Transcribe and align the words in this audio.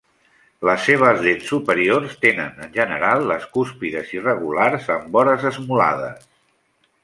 Les 0.69 0.79
seves 0.85 1.19
dents 1.25 1.45
superiors 1.51 2.15
tenen 2.25 2.65
en 2.67 2.73
general 2.79 3.27
les 3.33 3.47
cúspides 3.59 4.17
irregulars 4.21 4.91
amb 4.99 5.15
vores 5.19 5.49
esmolades. 5.55 6.29